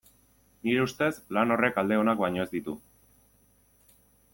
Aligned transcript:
Nire 0.67 0.81
ustez, 0.85 1.11
lan 1.39 1.55
horrek 1.57 1.79
alde 1.83 2.01
onak 2.07 2.25
baino 2.25 2.49
ez 2.49 2.51
ditu. 2.55 2.79